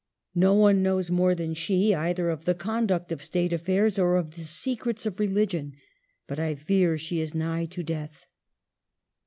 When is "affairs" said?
3.53-3.99